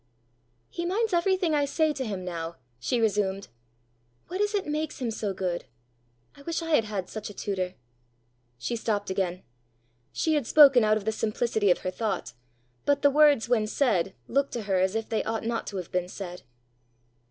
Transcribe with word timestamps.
"He 0.71 0.83
minds 0.83 1.13
everything 1.13 1.53
I 1.53 1.65
say 1.65 1.93
to 1.93 2.03
him 2.03 2.25
now," 2.25 2.55
she 2.79 2.99
resumed. 2.99 3.49
"What 4.29 4.41
is 4.41 4.55
it 4.55 4.65
makes 4.65 4.97
him 4.97 5.11
so 5.11 5.31
good? 5.31 5.65
I 6.35 6.41
wish 6.41 6.63
I 6.63 6.71
had 6.71 6.85
had 6.85 7.07
such 7.07 7.29
a 7.29 7.35
tutor!" 7.35 7.75
She 8.57 8.75
stopped 8.75 9.11
again: 9.11 9.43
she 10.11 10.33
had 10.33 10.47
spoken 10.47 10.83
out 10.83 10.97
of 10.97 11.05
the 11.05 11.11
simplicity 11.11 11.69
of 11.69 11.77
her 11.85 11.91
thought, 11.91 12.33
but 12.83 13.03
the 13.03 13.11
words 13.11 13.47
when 13.47 13.67
said 13.67 14.15
looked 14.27 14.53
to 14.53 14.63
her 14.63 14.79
as 14.79 14.95
if 14.95 15.07
they 15.07 15.23
ought 15.23 15.43
not 15.45 15.67
to 15.67 15.77
have 15.77 15.91
been 15.91 16.09
said. 16.09 16.41